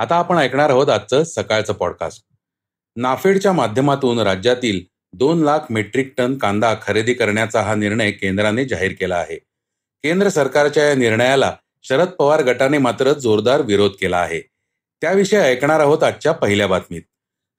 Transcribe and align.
आता 0.00 0.16
आपण 0.16 0.36
ऐकणार 0.36 0.70
आहोत 0.70 0.88
आजचं 0.88 1.24
सकाळचं 1.24 1.72
पॉडकास्ट 1.72 2.24
नाफेडच्या 2.96 3.52
माध्यमातून 3.52 4.18
राज्यातील 4.18 4.80
दोन 5.12 5.42
लाख 5.42 5.58
मेट्रिक 5.70 6.14
टन 6.16 6.38
कांदा 6.38 6.74
खरेदी 6.82 7.14
करण्याचा 7.14 7.62
हा 7.62 7.74
निर्णय 7.74 8.10
केंद्राने 8.10 8.64
जाहीर 8.64 8.92
केला 8.92 9.16
आहे. 9.16 9.36
केंद्र 10.02 10.28
सरकारच्या 10.28 10.88
या 10.88 10.94
निर्णयाला 10.94 11.56
शरद 11.82 12.08
पवार 12.08 12.42
गटाने 12.42 12.78
मात्र 12.78 13.12
जोरदार 13.12 13.60
विरोध 13.60 13.90
केला 14.00 14.18
आहे. 14.18 14.40
त्याविषयी 15.00 15.38
ऐकणार 15.38 15.80
आहोत 15.80 16.02
आजच्या 16.02 16.32
पहिल्या 16.32 16.66
बातमीत. 16.66 17.02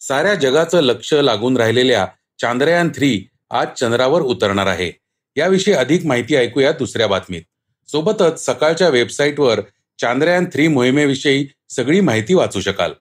साऱ्या 0.01 0.35
जगाचं 0.35 0.81
लक्ष 0.81 1.13
लागून 1.13 1.57
राहिलेल्या 1.57 2.07
चांद्रयान 2.41 2.89
थ्री 2.89 3.27
आज 3.51 3.67
चंद्रावर 3.67 4.21
उतरणार 4.21 4.67
आहे. 4.67 4.91
याविषयी 5.35 5.73
अधिक 5.73 6.05
माहिती 6.05 6.35
ऐकूया 6.35 6.71
दुसऱ्या 6.71 7.07
बातमीत. 7.07 7.41
सोबतच 7.87 8.45
सकाळच्या 8.45 8.89
वेबसाईटवर 8.89 9.59
चांद्रयान 9.99 10.45
थ्री 10.45 10.67
मोहिमेविषयी 10.67 11.47
सगळी 11.75 11.99
माहिती 11.99 12.33
वाचू 12.33 12.61
शकाल. 12.61 12.91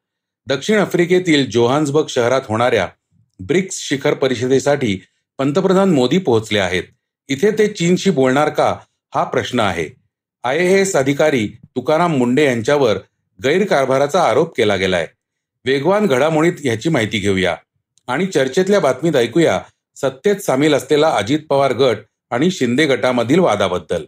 दक्षिण 0.46 0.78
आफ्रिकेतील 0.78 1.50
जोहान्सबर्ग 1.50 2.06
शहरात 2.08 2.40
होणाऱ्या 2.48 2.88
ब्रिक्स 3.40 3.76
शिखर 3.78 4.14
परिषदेसाठी 4.14 5.00
पंतप्रधान 5.38 5.90
मोदी 5.90 6.18
पोहोचले 6.18 6.58
आहेत. 6.58 6.82
इथे 7.28 7.50
ते 7.50 7.66
चीनशी 7.66 8.10
बोलणार 8.10 8.48
का 8.48 8.76
हा 9.14 9.24
प्रश्न 9.24 9.60
आहे. 9.60 9.88
आय 10.44 10.58
एस 10.58 10.96
अधिकारी 10.96 11.48
तुकाराम 11.64 12.16
मुंडे 12.16 12.44
यांच्यावर 12.44 12.98
गैरकारभाराचा 13.44 14.22
आरोप 14.22 14.56
केला 14.56 14.76
गेलाय. 14.76 15.06
वेगवान 15.64 16.06
घडामोडीत 16.06 16.52
ह्याची 16.64 16.88
माहिती 16.88 17.18
घेऊया. 17.18 17.56
आणि 18.08 18.26
चर्चेतल्या 18.26 18.80
बातमीत 18.80 19.16
ऐकूया 19.16 19.60
सत्तेत 19.96 20.36
सामील 20.36 20.74
असलेला 20.74 21.08
अजित 21.08 21.38
पवार 21.50 21.72
गट 21.72 21.96
आणि 22.30 22.50
शिंदे 22.50 22.86
गटामधील 22.86 23.38
वादाबद्दल. 23.38 24.04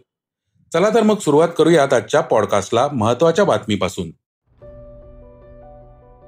चला 0.73 0.89
तर 0.89 1.03
मग 1.03 1.19
सुरुवात 1.19 1.49
करूयात 1.57 1.93
आजच्या 1.93 2.21
पॉडकास्टला 2.21 2.87
महत्त्वाच्या 2.87 3.45
बातमीपासून. 3.45 4.11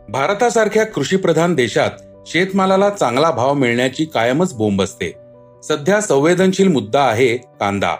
भारतासारख्या 0.09 0.85
कृषीप्रधान 0.85 1.55
देशात 1.55 1.91
शेतमालाला 2.27 2.89
चांगला 2.89 3.31
भाव 3.31 3.53
मिळण्याची 3.53 4.05
कायमच 4.05 4.53
बोंब 4.53 4.81
असते. 4.81 5.13
सध्या 5.63 6.01
संवेदनशील 6.01 6.67
मुद्दा 6.67 7.03
आहे 7.03 7.37
कांदा. 7.37 7.95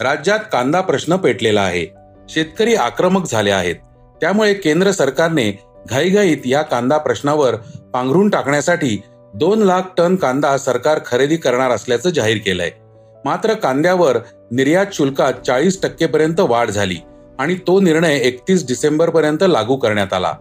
राज्यात 0.00 0.38
कांदा 0.52 0.80
प्रश्न 0.80 1.16
पेटलेला 1.16 1.62
आहे. 1.62 1.86
शेतकरी 2.28 2.74
आक्रमक 2.74 3.30
झाले 3.30 3.50
आहेत. 3.50 3.74
त्यामुळे 4.20 4.54
केंद्र 4.54 4.90
सरकारने 4.90 5.58
घाईघाईत 5.90 6.38
या 6.44 6.62
कांदा 6.62 6.98
प्रश्नावर 6.98 7.54
पांघरून 7.92 8.30
टाकण्यासाठी 8.30 9.02
दोन 9.34 9.62
लाख 9.62 9.82
टन 9.98 10.16
कांदा 10.16 10.58
सरकार 10.58 10.98
खरेदी 11.06 11.36
करणार 11.36 11.70
असल्याचं 11.70 12.10
जाहीर 12.10 12.36
केलंय. 12.36 12.70
मात्र 13.24 13.54
कांद्यावर 13.54 14.18
निर्यात 14.50 14.86
शुल्कात 14.92 15.32
चाळीस 15.46 15.82
टक्केपर्यंत 15.82 16.40
वाढ 16.40 16.70
झाली 16.70 16.96
आणि 17.38 17.54
तो 17.54 17.80
निर्णय 17.80 18.16
एकतीस 18.16 18.66
डिसेंबर 18.66 19.10
पर्यंत 19.10 19.38
लागू 19.42 19.76
करण्यात 19.76 20.12
आला. 20.12 20.34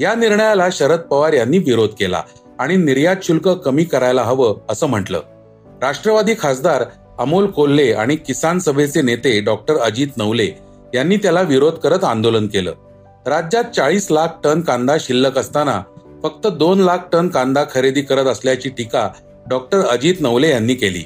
या 0.00 0.14
निर्णयाला 0.14 0.68
शरद 0.72 1.00
पवार 1.00 1.32
यांनी 1.32 1.58
विरोध 1.58 1.90
केला 1.98 2.22
आणि 2.58 2.76
निर्यात 2.76 3.16
शुल्क 3.22 3.48
कमी 3.48 3.84
करायला 3.84 4.22
हवं 4.22 4.54
असं 4.68 4.86
म्हटलं. 4.86 5.20
राष्ट्रवादी 5.82 6.34
खासदार 6.38 6.84
अमोल 7.18 7.46
कोल्हे 7.46 7.92
आणि 7.92 8.16
किसान 8.16 8.58
सभेचे 8.58 9.02
नेते 9.02 9.40
डॉक्टर 9.40 9.76
अजित 9.76 10.16
नवले 10.16 10.48
यांनी 10.94 11.16
त्याला 11.16 11.40
विरोध 11.40 11.74
करत 11.74 12.04
आंदोलन 12.04 12.46
केलं. 12.46 12.72
राज्यात 13.26 13.64
चाळीस 13.64 14.06
लाख 14.10 14.28
टन 14.44 14.60
कांदा 14.60 14.96
शिल्लक 15.00 15.38
असताना 15.38 15.82
फक्त 16.22 16.46
दोन 16.46 16.80
लाख 16.80 16.98
टन 17.12 17.28
कांदा 17.28 17.64
खरेदी 17.70 18.02
करत 18.02 18.26
असल्याची 18.26 18.68
टीका 18.68 19.08
डॉक्टर 19.48 19.80
अजित 19.80 20.14
नवले 20.20 20.50
यांनी 20.50 20.74
केली. 20.74 21.02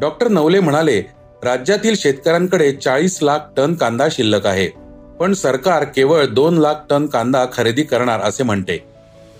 डॉक्टर 0.00 0.28
नवले 0.28 0.60
म्हणाले 0.60 1.00
राज्यातील 1.44 1.94
शेतकऱ्यांकडे 1.96 2.72
चाळीस 2.72 3.18
लाख 3.22 3.38
टन 3.56 3.74
कांदा 3.74 4.08
शिल्लक 4.10 4.46
आहे. 4.46 4.85
पण 5.20 5.32
सरकार 5.32 5.84
केवळ 5.84 6.26
दोन 6.26 6.58
लाख 6.58 6.74
टन 6.90 7.06
कांदा 7.06 7.44
खरेदी 7.52 7.82
करणार 7.82 8.20
असे 8.20 8.42
म्हणते. 8.42 8.76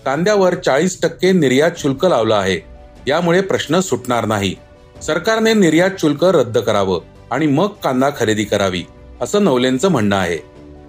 कांद्यावर 0.05 0.55
चाळीस 0.55 1.01
टक्के 1.03 1.33
निर्यात 1.33 1.71
शुल्क 1.79 2.05
लावलं 2.05 2.35
आहे. 2.35 2.61
यामुळे 3.09 3.41
प्रश्न 3.41 3.81
सुटणार 3.81 4.25
नाही. 4.25 4.55
सरकारने 5.03 5.55
निर्यात 5.55 5.91
शुल्क 5.99 6.25
रद्द 6.25 6.59
करावं 6.59 7.01
आणि 7.31 7.47
मग 7.47 7.67
कांदा 7.85 8.11
खरेदी 8.19 8.45
करावी 8.45 8.83
असं 9.21 9.45
नवलेंचं 9.45 9.89
म्हणणं 9.89 10.17
आहे. 10.17 10.39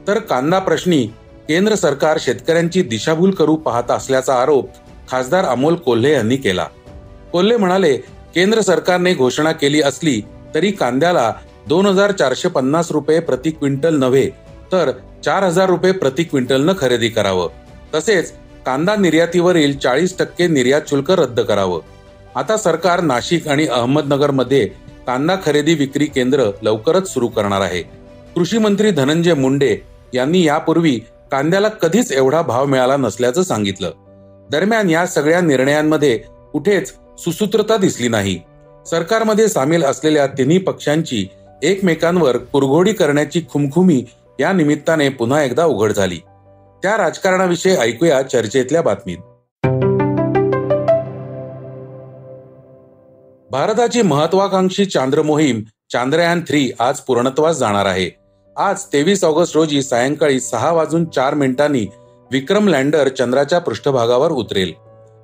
तर 0.08 0.20
कांदा 0.20 0.60
प्रश्नी 0.60 1.06
केंद्र 1.48 1.76
सरकार 1.76 2.18
शेतकऱ्यांची 2.20 2.82
दिशाभूल 2.82 3.32
करू 3.32 3.56
पाहत 3.56 3.92
असल्याचा 3.92 4.42
आरोप 4.42 4.70
खासदार 5.12 5.46
अमोल 5.46 5.76
कोल्हे 5.76 6.14
यांनी 6.14 6.36
केला. 6.36 6.68
कोल्हे 7.32 7.58
म्हणाले 7.58 7.98
केंद्र 8.36 8.62
सरकारने 8.62 9.14
घोषणा 9.14 9.52
केली 9.52 9.82
असली 9.82 10.22
तरी 10.56 10.72
कांद्याला 10.72 11.34
दोन 11.68 11.86
हजार 11.86 12.12
चारशे 12.12 12.50
पन्नास 12.50 12.92
रुपये 12.92 13.20
प्रति 13.20 13.52
क्विंटल 13.52 13.96
नव्हे 13.96 14.47
तर 14.72 14.92
चार 15.26 15.44
हजार 15.44 15.70
रुपये 15.70 15.92
प्रति 15.92 16.24
क्विंटलनं 16.24 16.74
खरेदी 16.80 17.10
करावं. 17.10 17.50
तसेच 17.96 18.34
कांदा 18.66 18.96
निर्यातीवरील 18.96 19.78
चाळीस 19.78 20.18
टक्के 20.18 20.48
निर्यात 20.48 20.82
शुल्क 20.88 21.12
रद्द 21.12 21.40
करावं. 21.40 21.80
आता 22.36 22.58
सरकार 22.58 23.02
नाशिक 23.02 23.48
आणि 23.48 23.68
अहमदनगरमध्ये 23.68 24.66
कांदा 25.08 25.36
खरेदी 25.46 25.74
विक्री 25.74 26.06
केंद्र 26.06 26.52
लवकरच 26.62 27.14
सुरू 27.14 27.28
करणार 27.28 27.62
आहे. 27.62 27.82
कृषी 28.36 28.58
मंत्री 28.58 28.92
धनंजय 28.92 29.34
मुंडे 29.34 29.78
यांनी 30.14 30.48
यापूर्वी 30.48 31.00
कांद्याला 31.32 31.68
कधीच 31.68 32.12
एवढा 32.12 32.42
भाव 32.42 32.66
मिळाला 32.66 32.98
नसल्याचं 32.98 33.44
सांगितलं. 33.44 33.92
दरम्यान 34.52 34.90
या 34.90 35.08
सगळ्या 35.08 35.42
निर्णयांमध्ये 35.42 36.18
कुठेच 36.54 36.94
सुसूत्रता 37.18 37.78
दिसली 37.78 38.08
नाही. 38.08 38.40
सरकारमध्ये 38.90 39.48
सामील 39.48 39.84
असलेल्या 39.84 40.28
तिन्ही 40.28 40.58
पक्षांची 40.58 41.28
एकमेकांवर 41.64 42.38
कुरघोडी 42.38 42.94
करण्याची 42.94 43.42
खुमखुमी 43.52 44.06
या 44.40 44.54
निमित्ताने 44.54 45.10
पुन्हा 45.10 45.44
एकदा 45.44 45.66
उघड 45.66 45.92
झाली. 45.92 46.18
त्या 46.84 46.98
राजकारणाविषयी 46.98 47.76
ऐकूया 47.76 48.22
चर्चेतल्या 48.22 48.82
बातमीत. 48.82 49.18
भारताची 53.52 54.02
महत्वाकांक्षी 54.02 54.86
चांद्र 54.86 55.22
मोहीम 55.22 55.62
चांद्रयान 55.92 56.42
थ्री 56.42 56.72
आज 56.80 57.00
पूर्णत्वास 57.00 57.58
जाणार 57.58 57.86
आहे. 57.86 58.10
आज 58.58 58.84
तेवीस 58.84 59.24
ऑगस्ट 59.24 59.58
रोजी 59.58 59.82
सायंकाळी 59.82 60.40
सहा 60.40 60.72
वाजून 60.72 61.06
चार 61.06 61.34
मिनिटांनी 61.34 61.88
विक्रम 62.32 62.68
लँडर 62.68 63.08
चंद्राच्या 63.08 63.60
पृष्ठभागावर 63.60 64.32
उतरेल. 64.32 64.74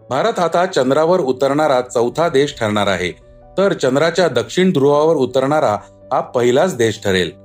भारत 0.09 0.39
आता 0.39 0.65
चंद्रावर 0.65 1.19
उतरणारा 1.19 1.81
चौथा 1.81 2.29
देश 2.29 2.55
ठरणार 2.59 2.87
आहे. 2.87 3.11
तर 3.57 3.73
चंद्राच्या 3.73 4.27
दक्षिण 4.27 4.71
ध्रुवावर 4.71 5.15
उतरणारा 5.15 5.77
हा 6.13 6.19
पहिलाच 6.19 6.75
देश 6.75 6.99
ठरेल. 7.03 7.42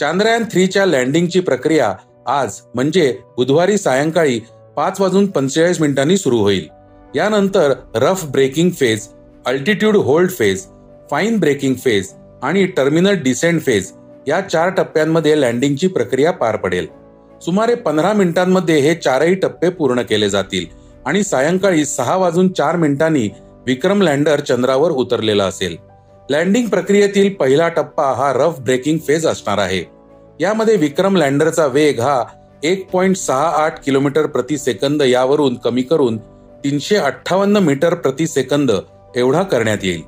चांद्रयान 0.00 0.44
थ्रीच्या 0.52 0.84
लँडिंगची 0.86 1.40
प्रक्रिया 1.40 1.92
आज 2.26 2.54
म्हणजे 2.74 3.10
बुधवारी 3.36 3.76
सायंकाळी 3.78 4.38
पाच 4.76 5.00
वाजून 5.00 5.26
पंचेचाळीस 5.30 5.80
मिनिटांनी 5.80 6.16
सुरू 6.16 6.38
होईल. 6.38 6.68
यानंतर 7.14 7.72
rough 7.94 8.24
braking 8.26 8.70
phase 8.70 9.06
altitude 9.46 9.96
hold 9.96 10.30
phase 10.30 10.64
fine 11.10 11.38
braking 11.40 11.74
phase 11.84 12.08
आणि 12.42 12.64
टर्मिनल 12.76 13.20
डिसेंट 13.22 13.60
फेज 13.62 13.90
या 14.28 14.40
चार 14.40 14.70
टप्प्यांमध्ये 14.76 15.40
लँडिंगची 15.40 15.88
प्रक्रिया 15.88 16.32
पार 16.32 16.56
पडेल. 16.56 16.86
सुमारे 17.40 17.74
पंधरा 17.74 18.12
मिनिटांमध्ये 18.12 18.78
हे 18.80 18.94
चारही 18.94 19.34
टप्पे 19.34 19.68
पूर्ण 19.70 20.02
केले 20.02 20.30
जातील 20.30 20.66
आणि 21.06 21.24
सायंकाळी 21.24 21.84
सहा 21.84 22.16
वाजून 22.16 22.52
चार 22.52 22.76
मिनिटांनी 22.76 23.28
विक्रम 23.66 24.02
लँडर 24.02 24.40
चंद्रावर 24.40 24.90
उतरलेला 24.90 25.44
असेल. 25.44 25.76
लँडिंग 26.30 26.68
प्रक्रियेतील 26.68 27.32
पहिला 27.34 27.68
टप्पा 27.68 28.04
हा 28.14 28.32
रफ 28.32 28.58
ब्रेकिंग 28.58 28.98
फेज 28.98 29.26
असणार 29.26 29.58
आहे. 29.58 29.82
यामध्ये 30.40 30.76
विक्रम 30.76 31.16
लँडरचा 31.16 31.64
वेग 31.66 32.00
हा 32.00 32.22
एक 32.62 32.86
पॉइंट 32.90 33.16
सहा 33.16 33.48
आठ 33.64 33.82
किलोमीटर 33.84 34.26
प्रति 34.26 34.58
सेकंद 34.58 35.02
यावरून 35.02 35.54
कमी 35.54 35.82
करून 35.82 36.18
तीनशे 36.64 36.96
अठ्ठावन्न 36.96 37.56
मीटर 37.56 37.94
प्रति 37.94 38.26
सेकंद 38.26 38.70
एवढा 39.16 39.42
करण्यात 39.42 39.78
येईल. 39.82 40.02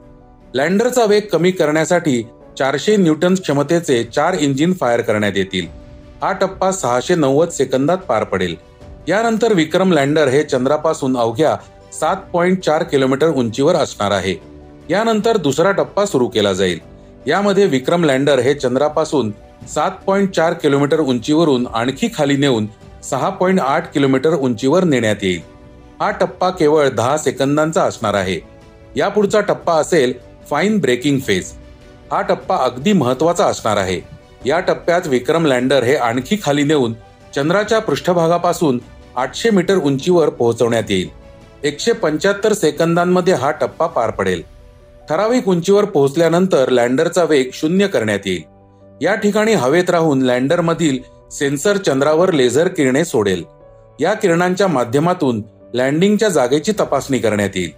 लँडरचा 0.54 1.04
वेग 1.04 1.22
कमी 1.32 1.50
करण्यासाठी 1.50 2.22
चारशे 2.58 2.96
न्यूटन 2.96 3.34
क्षमतेचे 3.34 4.02
चार 4.04 4.34
इंजिन 4.34 4.72
फायर 4.72 5.00
करण्यात 5.00 5.36
येतील. 5.36 5.66
हा 6.22 6.32
टप्पा 6.32 6.70
सहाशे 6.72 7.14
नव्वद 7.14 7.48
सेकंदात 7.48 7.98
पार 7.98 8.24
पडेल. 8.24 8.56
यानंतर 9.08 9.52
विक्रम 9.52 9.92
लँडर 9.92 10.28
हे 10.28 10.42
चंद्रापासून 10.42 11.16
अवघ्या 11.16 11.56
सात 11.92 12.16
पॉइंट 12.32 12.60
चार 12.60 12.82
किलोमीटर 12.82 13.28
उंचीवर 13.28 13.74
असणार 13.74 14.10
आहे. 14.10 14.51
यानंतर 14.90 15.36
दुसरा 15.36 15.70
टप्पा 15.72 16.04
सुरू 16.04 16.26
केला 16.28 16.52
जाईल. 16.52 16.78
यामध्ये 17.26 17.66
विक्रम 17.66 18.04
लँडर 18.04 18.38
हे 18.38 18.54
चंद्रापासून 18.54 19.30
सात 19.68 19.90
पॉईंट 20.06 20.30
चार 20.30 20.52
किलोमीटर 20.52 21.00
उंचीवरून 21.00 21.66
आणखी 21.74 22.08
खाली 22.14 22.36
नेऊन 22.36 22.66
सहा 23.02 23.28
पॉईंट 23.28 23.60
आठ 23.60 23.92
किलोमीटर 23.92 24.30
उंचीवर 24.30 24.84
नेण्यात 24.84 25.22
येईल. 25.22 25.40
हा 26.00 26.10
टप्पा 26.10 26.50
केवळ 26.50 26.88
दहा 26.88 27.16
सेकंदांचा 27.16 27.82
असणार 27.82 28.14
आहे. 28.14 28.38
यापुढचा 28.96 29.40
टप्पा 29.40 29.74
असेल 29.74 30.12
फाईन 30.50 30.78
ब्रेकिंग 30.78 31.18
फेज. 31.18 31.52
हा 32.10 32.20
टप्पा 32.22 32.56
अगदी 32.56 32.92
महत्त्वाचा 32.92 33.46
असणार 33.46 33.76
आहे. 33.76 34.00
या 34.46 34.60
टप्प्यात 34.60 35.06
विक्रम 35.06 35.46
लँडर 35.46 35.82
हे 35.82 35.96
आणखी 35.96 36.36
खाली 36.44 36.62
नेऊन 36.62 36.94
चंद्राच्या 37.34 37.78
पृष्ठभागापासून 37.78 38.80
आठशे 39.16 39.50
मीटर 39.50 39.76
उंचीवर 39.76 40.28
पोहोचवण्यात 40.28 40.90
येईल. 40.90 41.08
एकशे 41.62 41.92
पंच्याहत्तर 41.92 42.52
सेकंदांमध्ये 42.52 43.34
हा 43.34 43.50
टप्पा 43.50 43.86
पार 43.86 44.10
पडेल. 44.10 44.42
ठराविक 45.12 45.48
उंचीवर 45.48 45.84
पोहोचल्यानंतर 45.84 46.68
लँडरचा 46.68 47.24
वेग 47.24 47.50
शून्य 47.52 47.86
करण्यात 47.86 48.18
येईल. 48.26 48.42
या 49.00 49.14
ठिकाणी 49.14 49.52
हवेत 49.52 49.90
राहून 49.90 50.22
लँडरमधील 50.22 50.98
सेन्सर 51.30 51.76
चंद्रावर 51.76 52.32
लेझर 52.32 52.68
किरणे 52.68 53.04
सोडेल. 53.04 53.44
या 54.00 54.14
किरणांच्या 54.14 54.66
माध्यमातून 54.66 55.42
लँडिंगच्या 55.74 56.28
जागेची 56.28 56.72
तपासणी 56.72 57.18
करण्यात 57.18 57.48
येईल. 57.54 57.70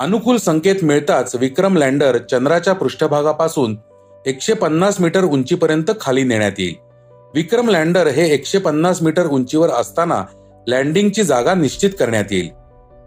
अनुकूल 0.00 0.36
संकेत 0.36 0.76
मिळताच 0.82 1.34
विक्रम 1.34 1.76
लँडर 1.76 2.18
चंद्राच्या 2.18 2.72
पृष्ठभागापासून 2.72 3.76
एकशे 4.26 4.52
पन्नास 4.52 5.00
मीटर 5.00 5.24
उंचीपर्यंत 5.24 5.90
खाली 6.00 6.22
नेण्यात 6.22 6.52
येईल. 6.58 6.74
विक्रम 7.34 7.68
लँडर 7.68 8.06
हे 8.06 8.34
एकशे 8.34 8.58
पन्नास 8.58 9.02
मीटर 9.02 9.26
उंचीवर 9.26 9.68
असताना 9.68 10.24
लँडिंगची 10.66 11.22
जागा 11.22 11.54
निश्चित 11.54 11.90
करण्यात 11.98 12.24
येईल. 12.30 12.48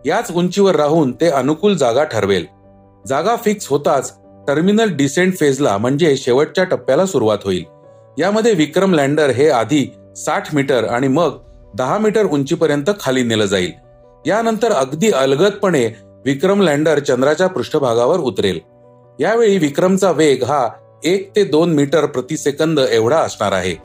याच 0.05 0.31
उंचीवर 0.31 0.75
राहून 0.75 1.11
ते 1.11 1.27
अनुकूल 1.27 1.75
जागा 1.75 2.03
ठरवेल. 2.03 2.54
जागा 3.07 3.35
फिक्स 3.35 3.67
होताच 3.67 4.13
टर्मिनल 4.47 4.89
डिसेंट 4.89 5.37
फेजला 5.37 5.77
म्हणजे 5.77 6.15
शेवटच्या 6.17 6.63
टप्प्याला 6.63 7.05
सुरुवात 7.05 7.37
होईल. 7.43 7.63
यामध्ये 8.17 8.53
विक्रम 8.53 8.93
लँडर 8.93 9.29
हे 9.29 9.49
आधी 9.49 9.85
साठ 10.17 10.55
मीटर 10.55 10.83
आणि 10.83 11.07
मग 11.07 11.37
दहा 11.75 11.97
मीटर 11.97 12.25
उंचीपर्यंत 12.25 12.89
खाली 12.99 13.23
नेलं 13.23 13.45
जाईल. 13.45 13.71
यानंतर 14.25 14.71
अगदी 14.71 15.11
अलगदपणे 15.11 15.85
विक्रम 16.25 16.61
लँडर 16.61 16.99
चंद्राच्या 16.99 17.47
पृष्ठभागावर 17.47 18.19
उतरेल. 18.19 18.59
यावेळी 19.19 19.57
विक्रमचा 19.57 20.11
वेग 20.11 20.43
हा 20.43 20.67
एक 21.03 21.35
ते 21.35 21.43
दोन 21.43 21.73
मीटर 21.73 22.05
प्रति 22.05 22.37
सेकंद 22.37 22.79
एवढा 22.79 23.17
असणार 23.17 23.51
आहे. 23.51 23.75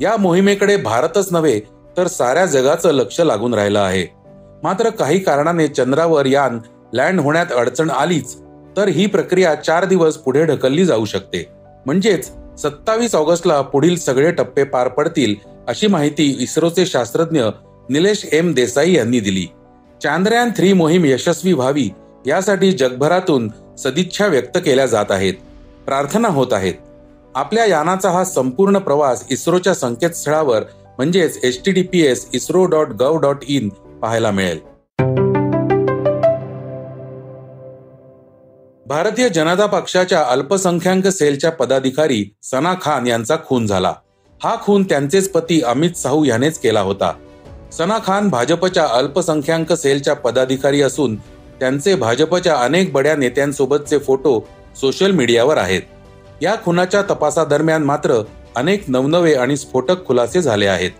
या 0.00 0.16
मोहिमेकडे 0.16 0.76
भारतच 0.76 1.32
नव्हे 1.32 1.60
तर 1.96 2.06
साऱ्या 2.06 2.46
जगाचं 2.46 2.90
लक्ष 2.90 3.20
लागून 3.20 3.54
राहिलं 3.54 3.80
आहे. 3.80 4.06
मात्र 4.62 4.90
काही 4.90 5.18
कारणाने 5.18 5.68
चंद्रावर 5.68 6.26
यान 6.26 6.58
लँड 6.92 7.20
होण्यात 7.20 7.52
अडचण 7.56 7.90
आलीच. 7.90 8.36
तर 8.76 8.88
ही 8.88 9.06
प्रक्रिया 9.06 9.54
चार 9.54 9.84
दिवस 9.84 10.16
पुढे 10.16 10.44
ढकलली 10.44 10.84
जाऊ 10.84 11.04
शकते. 11.04 11.44
म्हणजेच 11.86 12.30
सत्तावीस 12.62 13.14
ऑगस्टला 13.14 13.60
पुढील 13.60 13.96
सगळे 13.96 14.30
टप्पे 14.30 14.64
पार 14.64 14.88
पडतील 14.88 15.34
अशी 15.68 15.86
माहिती 15.86 16.36
इस्रोचे 16.40 16.86
शास्त्रज्ञ 16.86 17.42
निलेश 17.90 18.24
एम 18.32 18.52
देसाई 18.54 18.92
यांनी 18.92 19.20
दिली. 19.20 19.46
चांद्रयान 20.02 20.50
थ्री 20.56 20.72
मोहीम 20.72 21.04
यशस्वी 21.04 21.52
व्हावी 21.52 21.88
यासाठी 22.26 22.72
जगभरातून 22.72 23.50
सदिच्छा 23.78 24.26
व्यक्त 24.26 24.58
केल्या 24.64 24.86
जात 24.86 25.10
आहेत. 25.10 25.34
प्रार्थना 25.86 26.28
होत 26.28 26.52
आहेत. 26.52 26.74
आपल्या 27.34 27.64
यानाचा 27.64 28.10
हा 28.10 28.24
संपूर्ण 28.24 28.78
प्रवास 28.78 29.24
इस्रोच्या 29.30 29.74
संकेतस्थळावर 29.74 30.62
म्हणजेच 30.98 31.38
H 31.44 31.60
T 31.64 31.72
D 31.72 31.82
P 31.82 32.00
S 32.00 32.26
ISRO 32.34 32.64
dot 32.64 32.88
gov 32.88 33.20
dot 33.20 33.44
in 33.48 33.68
पाहायला 34.02 34.30
मिळेल. 34.30 34.58
भारतीय 38.88 39.28
जनता 39.28 39.64
पक्षाच्या 39.66 40.20
अल्पसंख्याक 40.22 41.06
सेलच्या 41.06 41.50
पदाधिकारी 41.50 42.22
सना 42.42 42.74
खान 42.82 43.06
यांचा 43.06 43.36
खून 43.46 43.66
झाला. 43.66 43.92
हा 44.40 44.54
खून 44.56 44.84
त्यांचेच 44.84 45.28
पती 45.30 45.60
अमित 45.60 45.96
साहू 45.96 46.24
यानेच 46.24 46.58
केला 46.58 46.80
होता. 46.80 47.12
सना 47.72 47.98
खान 48.06 48.28
भाजपच्या 48.28 48.86
अल्पसंख्याक 48.88 49.72
सेलच्या 49.72 50.14
पदाधिकारी 50.14 50.82
असून 50.82 51.16
त्यांचे 51.60 51.94
भाजपच्या 51.94 52.56
अनेक 52.56 52.92
बड्या 52.92 53.16
नेत्यांसोबतचे 53.16 53.98
फोटो 53.98 54.38
सोशल 54.80 55.10
मीडियावर 55.10 55.58
आहेत. 55.58 55.82
या 56.42 56.54
खुनाच्या 56.64 57.02
तपासादरम्यान 57.02 57.84
मात्र 57.84 58.22
अनेक 58.56 58.84
नवनवे 58.88 59.34
आणि 59.34 59.56
स्फोटक 59.56 60.06
खुलासे 60.06 60.42
झाले 60.42 60.66
आहेत. 60.66 60.90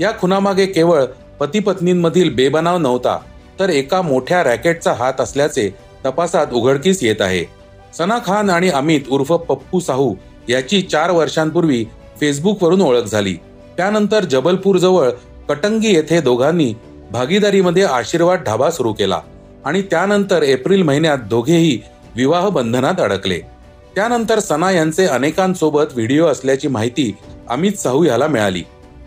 या 0.00 0.12
खुनामागे 0.20 0.66
केवळ 0.66 1.04
पती 1.40 1.58
पत्नींमधील 1.58 2.34
बेबनाव 2.34 2.78
नव्हता 2.78 3.18
तर 3.58 3.70
एका 3.70 4.02
मोठ्या 4.02 4.42
रॅकेटचा 4.44 4.92
हात 4.92 5.20
असल्याचे 5.20 5.70
तपासात 6.04 6.52
उघडकीस 6.52 7.02
येत 7.02 7.20
आहे. 7.20 7.44
सना 7.98 8.18
खान 8.26 8.50
आणि 8.50 8.68
अमित 8.68 9.08
उर्फ 9.10 9.32
पप्पू 9.32 9.80
साहू 9.80 10.14
याची 10.48 10.80
चार 10.82 11.10
वर्षांपूर्वी 11.10 11.84
फेसबुकवरून 12.20 12.82
ओळख 12.82 13.04
झाली. 13.04 13.34
त्यानंतर 13.76 14.24
जबलपूर 14.24 14.76
जवळ 14.76 15.10
कटंगी 15.48 15.94
येथे 15.94 16.20
दोघांनी 16.20 16.72
भागीदारीमध्ये 17.10 17.82
आशीर्वाद 17.82 18.42
ढाबा 18.46 18.70
सुरू 18.70 18.92
केला 18.92 19.20
आणि 19.64 19.82
त्यानंतर 19.82 20.42
एप्रिल 20.42 20.82
महिन्यात 20.82 21.18
दोघेही 21.18 21.80
विवाह 22.16 22.48
बंधनात 22.48 23.00
अडकले. 23.00 23.38
त्यानंतर 23.94 24.38
सना 24.38 24.70
यांचे 24.70 25.06
अनेकांसोबत 25.06 25.94
व्हिडिओ 25.94 26.26
असल्याची 26.26 26.68
माहिती 26.68 27.12
अमित 27.48 27.72
साहू 27.72 28.04
याला 28.04 28.26
मिळाली. 28.26 28.62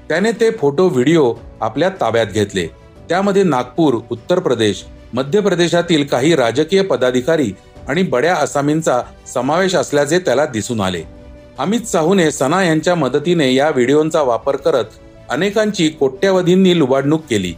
त्याने 0.09 0.31
ते 0.31 0.49
फोटो 0.51 0.87
व्हिडिओ 0.87 1.33
आपल्या 1.61 1.89
ताब्यात 1.89 2.25
घेतले. 2.25 2.67
त्यामध्ये 3.09 3.43
नागपूर 3.43 3.93
उत्तर 4.11 4.39
प्रदेश 4.39 4.83
मध्य 5.13 5.39
प्रदेशातील 5.39 6.03
काही 6.03 6.35
राजकीय 6.35 6.81
पदाधिकारी 6.81 7.51
आणि 7.87 8.03
बड्या 8.03 8.35
आसामींचा 8.35 9.01
समावेश 9.33 9.75
असल्याचे 9.75 10.19
त्याला 10.19 10.45
दिसून 10.45 10.81
आले. 10.81 11.03
अमित 11.57 11.81
साहूने 11.81 12.31
सना 12.31 12.63
यांच्या 12.63 12.95
मदतीने 12.95 13.53
या 13.53 13.69
व्हिडिओचा 13.69 14.21
वापर 14.21 14.55
करत 14.55 14.85
अनेकांची 15.29 15.89
कोट्यावधींनी 15.89 16.79
लुबाडणूक 16.79 17.23
केली. 17.29 17.53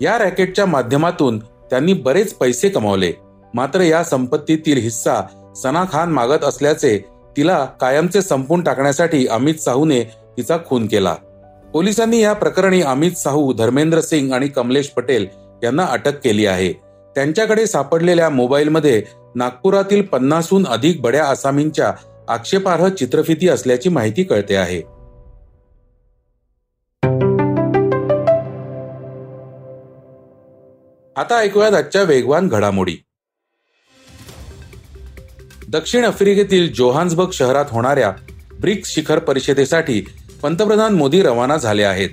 या 0.00 0.18
रॅकेटच्या 0.18 0.66
माध्यमातून 0.66 1.38
त्यांनी 1.38 1.92
बरेच 1.92 2.34
पैसे 2.34 2.68
कमावले. 2.68 3.12
मात्र 3.54 3.80
या 3.80 4.04
संपत्तीतील 4.04 4.78
हिस्सा 4.78 5.20
सना 5.62 5.84
खान 5.92 6.12
मागत 6.12 6.44
असल्याचे 6.44 6.98
तिला 7.36 7.64
कायमचे 7.80 8.22
संपून 8.22 8.62
टाकण्यासाठी 8.62 9.26
अमित 9.26 9.54
साहूने 9.54 10.02
तिचा 10.36 10.56
खून 10.66 10.86
केला. 10.86 11.14
पोलिसांनी 11.72 12.22
या 12.22 12.32
प्रकरणी 12.32 12.82
अमित 12.82 13.12
साहू 13.12 13.52
धर्मेंद्र 13.52 14.00
सिंग 14.00 14.32
आणि 14.32 14.48
कमलेश 14.48 14.86
पटेल 14.86 15.26
यांना 15.62 15.84
अटक 15.84 16.20
केली 16.24 16.46
आहे. 16.46 16.89
त्यांच्याकडे 17.14 17.66
सापडलेल्या 17.66 18.28
मोबाईलमध्ये 18.30 19.02
नागपुरातील 19.34 20.02
पन्नासहून 20.02 20.66
अधिक 20.66 21.00
बड्या 21.00 21.24
आसामींच्या 21.24 21.92
आक्षेपार्ह 22.28 22.88
चित्रफिती 22.88 23.48
असल्याची 23.48 23.88
माहिती 23.88 24.24
कळते 24.24 24.56
आहे. 24.56 24.80
आता 31.16 31.38
ऐकूयात 31.38 31.72
आजच्या 31.72 32.02
वेगवान 32.02 32.48
घडामोडी. 32.48 32.96
दक्षिण 35.68 36.04
आफ्रिकेतील 36.04 36.72
जोहान्सबर्ग 36.72 37.30
शहरात 37.32 37.64
होणाऱ्या 37.70 38.12
ब्रिक्स 38.60 38.90
शिखर 38.90 39.18
परिषदेसाठी 39.18 40.04
पंतप्रधान 40.42 40.94
मोदी 40.94 41.22
रवाना 41.22 41.56
झाले 41.56 41.82
आहेत. 41.82 42.08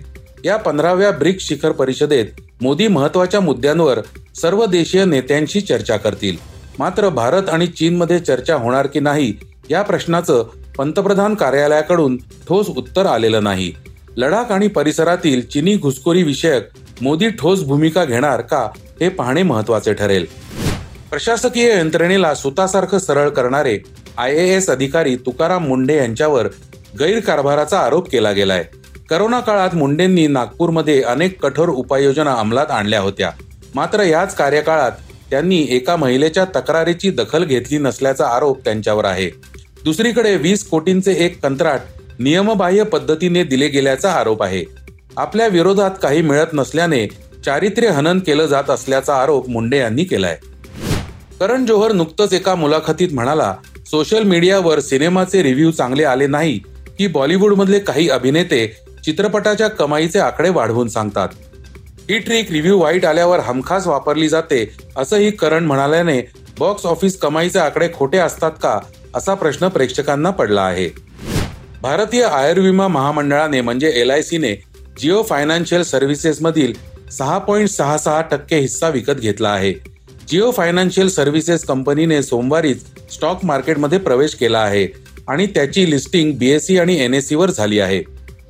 या 0.45 0.57
पंधराव्या 0.57 1.11
ब्रिक्स 1.11 1.47
शिखर 1.47 1.71
परिषदेत 1.71 2.25
मोदी 2.61 2.87
महत्त्वाच्या 2.87 3.39
मुद्द्यांवर 3.39 3.99
सर्व 4.41 4.65
देशीय 4.65 5.03
नेत्यांशी 5.05 5.61
चर्चा 5.61 5.97
करतील. 5.97 6.35
मात्र 6.79 7.09
भारत 7.09 7.49
आणि 7.49 7.67
चीनमध्ये 7.67 8.19
चर्चा 8.19 8.55
होणार 8.55 8.87
की 8.87 8.99
नाही 8.99 9.33
या 9.69 9.81
प्रश्नाचं 9.81 10.43
पंतप्रधान 10.77 11.35
कार्यालयाकडून 11.35 12.17
ठोस 12.47 12.67
उत्तर 12.69 13.05
आलेलं 13.05 13.43
नाही. 13.43 13.71
लडाख 14.17 14.51
आणि 14.51 14.67
परिसरातील 14.67 15.41
चिनी 15.47 15.75
घुसखोरी 15.75 16.23
विषयक 16.23 16.69
मोदी 17.01 17.29
ठोस 17.29 17.63
भूमिका 17.63 18.03
घेणार 18.05 18.41
का 18.41 18.59
हे 19.01 19.09
पाहणे 19.09 19.43
महत्त्वाचे 19.43 19.93
ठरेल. 19.93 20.25
प्रशासकीय 21.09 21.71
यंत्रणेला 21.71 22.33
सुतासारखं 22.35 22.99
सरळ 22.99 23.29
करणारे 23.29 23.77
आय 24.17 24.35
ए 24.35 24.47
एस 24.55 24.69
अधिकारी 24.69 25.15
तुकाराम 25.15 25.67
मुंडे 25.67 25.97
यांच्यावर 25.97 26.47
गैरकारभाराचा 26.99 27.79
आरोप 27.79 28.09
केला 28.09 28.31
गेलाय. 28.31 28.63
करोना 29.09 29.39
काळात 29.39 29.75
मुंडेंनी 29.75 30.27
नागपूरमध्ये 30.27 31.01
अनेक 31.01 31.41
कठोर 31.41 31.69
उपाययोजना 31.69 32.33
अंमलात 32.33 32.71
आणल्या 32.71 32.99
होत्या. 32.99 33.31
मात्र 33.77 34.03
याच 34.03 34.33
कार्यकाळात 34.35 34.91
त्यांनी 35.29 35.57
एका 35.69 35.95
महिलेच्या 35.95 36.45
तक्रारीची 36.55 37.09
दखल 37.09 37.43
घेतली 37.43 37.77
नसल्याचा 37.77 38.27
आरोप 38.27 38.63
त्यांच्यावर 38.65 39.05
आहे. 39.05 39.29
दुसरीकडे 39.83 40.35
वीस 40.35 40.63
कोटींचे 40.69 41.13
एक 41.25 41.39
कंत्राट 41.43 41.81
नियमबाह्य 42.19 42.83
पद्धतीने 42.83 43.43
दिले 43.43 43.67
गेल्याचा 43.67 44.11
आरोप 44.11 44.43
आहे. 44.43 44.63
आपल्या 45.17 45.47
विरोधात 45.47 45.91
काही 46.01 46.21
मिळत 46.21 46.53
नसल्याने 46.53 47.05
चारित्र्य 47.45 47.89
हनन 47.89 48.19
केलं 48.19 48.45
जात 48.45 48.69
असल्याचा 48.69 49.15
आरोप 49.15 49.49
मुंडे 49.49 49.77
यांनी 49.77 50.03
केलाय. 50.03 50.37
करण 51.39 51.65
जोहर 51.65 51.91
नुकतंच 51.91 52.33
एका 52.33 52.55
मुलाखतीत 52.55 53.13
म्हणाला 53.13 53.53
सोशल 53.91 54.23
मीडियावर 54.23 54.79
सिनेमाचे 54.79 55.43
रिव्ह्यू 55.43 55.71
चांगले 55.71 56.03
आले 56.03 56.27
नाही 56.27 56.59
की 56.97 57.07
बॉलिवूडमधले 57.07 57.79
काही 57.79 58.09
अभिनेते 58.09 58.67
चित्रपटाच्या 59.05 59.67
कमाईचे 59.67 60.19
आकडे 60.19 60.49
वाढवून 60.49 60.87
सांगतात. 60.87 61.27
ही 62.09 62.17
ट्रिक 62.19 62.51
रिव्ह्यू 62.51 62.77
वाईट 62.79 63.05
आल्यावर 63.05 63.39
हमखास 63.39 63.87
वापरली 63.87 64.27
जाते 64.29 64.63
असंही 64.97 65.31
करण 65.31 65.65
म्हणाल्याने 65.65 66.19
बॉक्स 66.59 66.85
ऑफिस 66.85 67.17
कमाईचे 67.19 67.59
आकडे 67.59 67.87
खोटे 67.93 68.17
असतात 68.17 68.51
का 68.61 68.79
असा 69.15 69.33
प्रश्न 69.33 69.67
प्रेक्षकांना 69.67 70.29
पडला 70.29 70.61
आहे. 70.61 70.87
भारतीय 71.81 72.23
आयुर्विमा 72.23 72.87
महामंडळाने 72.87 73.61
म्हणजे 73.61 73.89
एल 74.01 74.11
आय 74.11 74.21
सीने 74.21 74.53
जिओ 74.99 75.21
फायनान्शियल 75.23 75.83
सर्व्हिसेसमधील 75.83 76.73
सहा 77.11 77.37
पॉईंट 77.37 77.69
सहा 77.69 77.97
सहा 77.97 78.21
टक्के 78.31 78.59
हिस्सा 78.59 78.89
विकत 78.89 79.19
घेतला 79.19 79.49
आहे. 79.49 79.73
जिओ 80.29 80.51
फायनान्शियल 80.51 81.09
सर्व्हिसेस 81.09 81.65
कंपनीने 81.65 82.23
सोमवारीच 82.23 82.83
स्टॉक 83.13 83.45
मार्केटमध्ये 83.45 83.99
प्रवेश 83.99 84.35
केला 84.35 84.59
आहे 84.59 84.87
आणि 85.27 85.45
त्याची 85.45 85.89
लिस्टिंग 85.91 86.33
बीएससी 86.37 86.77
आणि 86.79 86.99
एनएससी 86.99 87.35
वर 87.35 87.51
झाली 87.51 87.79
आहे. 87.79 88.01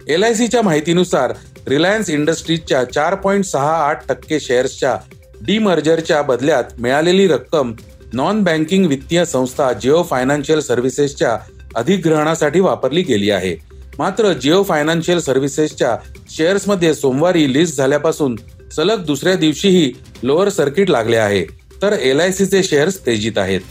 एल 0.07 0.23
आय 0.23 0.33
सीच्या 0.33 0.61
माहितीनुसार 0.61 1.33
रिलायन्स 1.67 2.09
इंडस्ट्रीजच्या 2.09 2.83
चार 2.83 3.15
पॉईंट 3.15 3.45
सहा 3.45 3.71
आठ 3.87 4.07
टक्के 4.09 4.39
शेअर्सच्या 4.39 4.97
डीमर्जरच्या 5.41 6.21
बदल्यात 6.21 6.63
मिळालेली 6.77 7.27
रक्कम 7.27 7.73
नॉन 8.13 8.43
बँकिंग 8.43 8.85
वित्तीय 8.85 9.25
संस्था 9.25 9.73
जिओ 9.73 10.03
फायनान्शियल 10.03 10.59
सर्व्हिसेसच्या 10.59 11.37
अधिग्रहणासाठी 11.75 12.59
वापरली 12.59 13.01
गेली 13.01 13.29
आहे. 13.29 13.55
मात्र 13.97 14.33
जिओ 14.33 14.63
फायनान्शियल 14.63 15.19
सर्व्हिसेसच्या 15.19 15.97
शेअर्समध्ये 16.29 16.93
सोमवारी 16.93 17.53
लिस्ट 17.53 17.77
झाल्यापासून 17.77 18.35
सलग 18.75 19.05
दुसऱ्या 19.05 19.35
दिवशीही 19.35 19.91
लोअर 20.23 20.49
सर्किट 20.49 20.89
लागले 20.89 21.17
आहे. 21.17 21.45
तर 21.81 21.93
एल 21.93 22.19
आय 22.19 22.31
सीचे 22.31 22.63
शेअर्स 22.63 23.05
तेजीत 23.05 23.37
आहेत. 23.37 23.61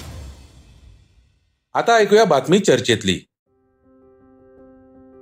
आता 1.75 1.97
ऐकूया 1.97 2.25
बातमी 2.25 2.59
चर्चेतली. 2.59 3.19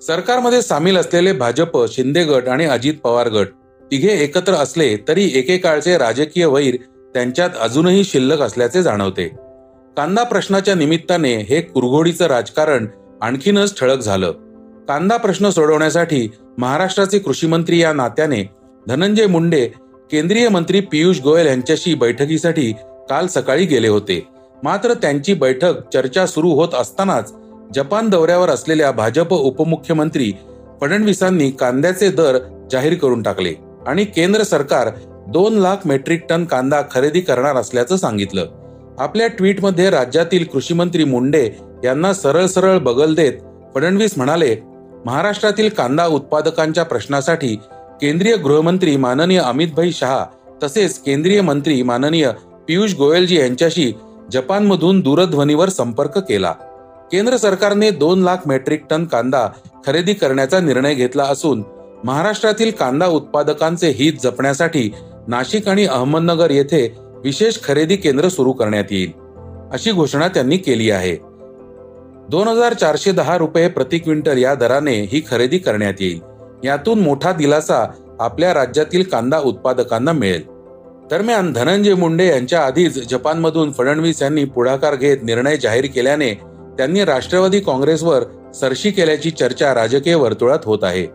सरकारमध्ये 0.07 0.61
सामील 0.63 0.97
असलेले 0.97 1.33
भाजप 1.33 1.77
शिंदे 1.93 2.25
गट 2.25 2.49
आणि 2.49 2.65
अजित 2.65 2.95
पवार 2.95 3.29
गट 3.29 3.47
तिघे 3.91 4.09
एकत्र 4.23 4.53
असले 4.53 4.97
तरी 5.09 5.25
एकेकाळचे 5.35 5.97
राजकीय 5.99 6.47
वैर 6.47 6.77
त्यांच्यात 7.15 7.51
अजूनही 7.61 8.05
शिल्लक 8.05 8.41
असल्याचे 8.41 8.83
जाणवते. 8.83 9.27
कांदा 9.97 10.23
प्रश्नाच्या 10.23 10.75
निमित्ताने 10.75 11.35
हे 11.39 11.61
कुरघोडीचं 11.61 12.27
राजकारण 12.27 12.87
आणखीनच 13.23 13.79
ठळक 13.81 13.99
झालं. 13.99 14.33
कांदा 14.89 15.17
प्रश्न 15.17 15.51
सोडवण्यासाठी 15.51 16.29
महाराष्ट्राचे 16.59 17.19
कृषी 17.19 17.47
मंत्री 17.47 17.79
या 17.79 17.93
नात्याने 17.93 18.43
धनंजय 18.89 19.27
मुंडे 19.27 19.67
केंद्रीय 20.11 20.49
मंत्री 20.49 20.81
पियुष 20.81 21.21
गोयल 21.21 21.47
यांच्याशी 21.47 21.95
बैठकीसाठी 21.95 22.73
काल 23.11 23.27
सकाळी 23.27 23.67
गेले 23.67 23.89
होते. 23.89 24.27
मात्र 24.63 24.95
त्यांची 24.95 25.35
बैठक 25.35 25.89
चर्चा 25.93 26.27
सुरू 26.27 26.51
होत 26.51 26.75
असतानाच 26.75 27.33
जपान 27.73 28.09
दौऱ्यावर 28.09 28.51
असलेल्या 28.51 28.91
भाजप 28.91 29.33
उपमुख्यमंत्री 29.35 30.33
फडणवीसांनी 30.81 31.51
कांद्याचे 31.51 32.09
दर 32.11 32.39
जाहीर 32.73 32.95
करून 32.95 33.23
टाकले 33.23 33.55
आणि 33.87 34.05
केंद्र 34.05 34.43
सरकार 34.43 34.91
दोन 35.29 35.55
लाख 35.55 35.87
मेट्रिक 35.87 36.25
टन 36.29 36.45
कांदा 36.45 36.81
खरेदी 36.91 37.21
करणार 37.21 37.57
असल्याचं 37.57 37.97
सांगितलं. 37.97 38.47
आपल्या 38.99 39.27
ट्विटमध्ये 39.27 39.91
राज्यातील 39.91 40.45
कृषी 40.45 40.75
मंत्री 40.75 41.05
मुंडे 41.05 41.49
यांना 41.85 42.13
सरळ 42.15 42.47
सरळ 42.47 42.79
बगल 42.79 43.15
देत 43.15 43.33
फडणवीस 43.75 44.13
म्हणाले 44.17 44.57
महाराष्ट्रातील 45.07 45.69
कांदा 45.69 46.07
उत्पादकांच्या 46.07 46.85
प्रश्नासाठी 46.85 47.55
केंद्रीय 48.01 48.37
गृहमंत्री 48.37 48.97
माननीय 48.97 49.39
अमितभाई 49.39 49.93
शहा 49.93 50.25
तसेच 50.63 50.99
केंद्रीय 50.99 51.41
मंत्री 51.41 51.83
माननीय 51.83 52.31
पियुष 52.69 52.95
गोयलजी 52.95 53.39
यांच्याशी 53.39 53.93
जपानमधून 54.33 55.01
दूरध्वनीवर 55.01 55.69
संपर्क 55.69 56.19
केला. 56.19 56.55
केंद्र 57.15 57.37
सरकारने 57.37 57.91
दोन 57.91 58.23
लाख 58.23 58.37
मेट्रिक 58.47 58.85
टन 58.91 59.05
कांदा 59.05 59.47
खरेदी 59.87 60.13
करण्याचा 60.13 60.59
निर्णय 60.61 60.95
घेतला 60.95 61.23
असून 61.23 61.63
महाराष्ट्रातील 62.05 62.71
कांदा 62.71 63.07
उत्पादकांचे 63.07 63.89
हित 63.89 64.13
जपण्यासाठी 64.23 64.91
नाशिक 65.29 65.69
आणि 65.69 65.85
अहमदनगर 65.87 66.51
येथे 66.51 66.83
विशेष 67.25 67.59
खरेदी 67.65 67.97
केंद्र 67.97 68.29
सुरू 68.29 68.53
करण्यात 68.53 68.85
येईल 68.91 69.13
अशी 69.73 69.93
घोषणा 69.93 70.29
त्यांनी 70.29 70.57
केली 70.57 70.91
आहे. 70.91 71.15
दोन 72.31 72.49
हजार 72.49 72.73
चारशे 72.73 73.13
दहा 73.13 73.37
रुपये 73.39 73.69
प्रति 73.69 73.99
क्विंटल 73.99 74.39
या 74.39 74.55
दराने 74.55 74.95
ही 75.13 75.23
खरेदी 75.31 75.59
करण्यात 75.59 76.01
येईल. 76.01 76.19
यातून 76.65 77.01
मोठा 77.01 77.33
दिलासा 77.33 77.85
आपल्या 78.21 78.55
राज्यातील 78.55 79.03
कांदा 79.03 79.39
उत्पादकांना 79.39 80.13
मिळेल. 80.13 80.43
दरम्यान 81.11 81.53
धनंजय 81.53 81.95
मुंडे 81.95 82.27
यांच्या 82.27 82.61
आधीच 82.61 82.99
जपानमधून 83.11 83.73
फडणवीस 83.73 84.23
यांनी 84.23 84.45
पुढाकार 84.45 84.95
घेत 84.95 85.19
निर्णय 85.23 85.57
जाहीर 85.57 85.87
केल्याने 85.87 86.54
त्यांनी 86.79 87.05
राष्ट्रवादी 87.05 87.61
काँग्रेसवर 87.61 88.23
सरशी 88.55 88.91
केल्याची 88.91 89.31
चर्चा 89.31 89.75
राजकीय 89.75 90.15
वर्तुळात 90.15 90.59
होत 90.65 90.79
आहे. 90.83 91.07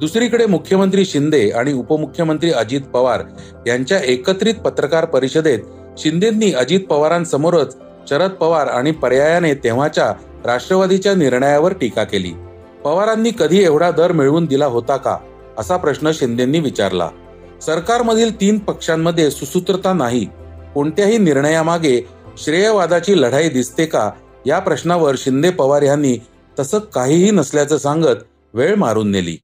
दुसरीकडे 0.00 0.46
मुख्यमंत्री 0.46 1.04
शिंदे 1.04 1.50
आणि 1.50 1.72
उपमुख्यमंत्री 1.72 2.50
अजित 2.50 2.80
पवार 2.80 3.20
यांच्या 3.66 4.00
एकत्रित 4.04 4.54
पत्रकार 4.54 5.04
परिषदेत 5.04 5.58
शिंदेंनी 5.98 6.52
अजित 6.52 6.80
पवारांसमोरच 6.80 7.76
शरद 8.10 8.30
पवार 8.30 8.66
आणि 8.66 8.90
पर्यायाने 8.90 9.54
तेव्हाच्या 9.54 10.14
राष्ट्रवादीच्या 10.44 11.14
निर्णयावर 11.14 11.72
टीका 11.72 12.04
केली. 12.04 12.32
पवारांनी 12.84 13.30
कधी 13.38 13.64
एवढा 13.64 13.90
दर 13.90 14.12
मिळवून 14.12 14.44
दिला 14.44 14.66
होता 14.66 14.96
का? 14.96 15.16
असा 15.58 15.76
प्रश्न 15.76 16.10
शिंदेंनी 16.14 16.60
विचारला. 16.60 17.08
सरकारमधील 17.62 18.40
तीन 18.40 18.58
पक्षांमध्ये 18.58 19.30
सुसूत्रता 19.30 19.92
नाही. 19.92 20.26
कोणत्याही 20.74 21.18
निर्णयामागे 21.18 22.06
श्रेयवादाची 22.38 23.20
लढाई 23.20 23.48
दिसते 23.48 23.86
का? 23.86 24.10
या 24.46 24.58
प्रश्नावर 24.58 25.14
शिंदे 25.18 25.50
पवार 25.50 25.82
यांनी 25.82 26.18
तसं 26.58 26.78
काहीही 26.78 27.30
नसल्याचं 27.30 27.78
सांगत 27.78 28.16
वेळ 28.54 28.74
मारून 28.74 29.10
नेली. 29.10 29.38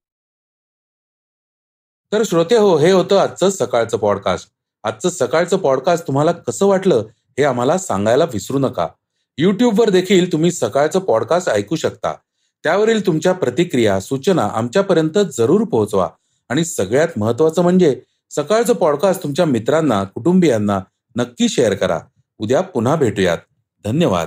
तर 2.13 2.23
श्रोते 2.27 2.57
हो 2.57 2.79
हे 2.79 2.93
होतं 2.93 3.17
आजचं 3.17 3.51
सकाळचं 3.51 3.97
पॉडकास्ट 3.97 4.49
आजचं 4.85 5.09
सकाळचं 5.09 5.57
पॉडकास्ट 5.57 6.07
तुम्हाला 6.07 6.33
कसं 6.33 6.67
वाटलं 6.67 7.05
हे 7.39 7.45
आम्हाला 7.45 7.79
सांगायला 7.79 8.25
विसरू 8.25 8.59
नका. 8.59 8.89
युट्यूबवर 9.39 9.91
देखील 9.91 10.33
तुम्ही 10.33 10.53
सकाळचं 10.53 10.99
पॉडकास्ट 10.99 11.49
ऐकू 11.49 11.77
शकता. 11.77 12.13
त्यावरील 12.63 13.07
तुमच्या 13.07 13.33
प्रतिक्रिया 13.33 14.01
सूचना 14.01 14.49
आमच्यापर्यंत 14.53 15.19
जरूर 15.33 15.65
पोहोचवा. 15.65 16.11
आणि 16.49 16.65
सगळ्यात 16.65 17.09
महत्वाचं 17.17 17.63
म्हणजे 17.63 18.01
सकाळचं 18.31 18.73
पॉडकास्ट 18.73 19.23
तुमच्या 19.23 19.45
मित्रांना 19.45 20.05
कुटुंबियांना 20.05 20.81
नक्की 21.17 21.49
शेअर 21.49 21.75
करा. 21.75 22.01
उद्या 22.39 22.61
पुन्हा 22.61 22.97
भेटूयात. 22.97 23.39
धन्यवाद. 23.85 24.27